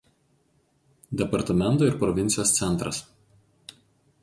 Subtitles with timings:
[1.21, 3.01] Departamento ir provincijos centras.